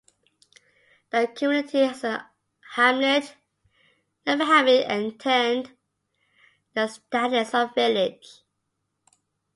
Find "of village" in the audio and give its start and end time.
7.53-8.41